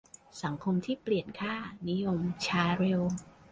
[0.43, 1.55] สังคมที่เปลี่ยนค่า
[1.89, 3.01] นิยมช้าเร็ว